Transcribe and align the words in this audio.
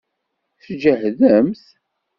Sǧehdemt! 0.65 1.61